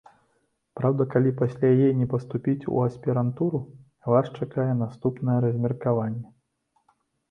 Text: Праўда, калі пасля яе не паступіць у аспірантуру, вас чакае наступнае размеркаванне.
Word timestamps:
Праўда, 0.79 1.05
калі 1.15 1.33
пасля 1.41 1.67
яе 1.75 1.91
не 1.99 2.07
паступіць 2.15 2.67
у 2.77 2.81
аспірантуру, 2.87 3.63
вас 4.11 4.35
чакае 4.41 4.69
наступнае 4.85 5.39
размеркаванне. 5.51 6.31